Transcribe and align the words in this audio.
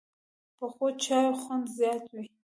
پخو 0.57 0.85
چایو 1.03 1.35
خوند 1.41 1.65
زیات 1.77 2.03
وي 2.13 2.25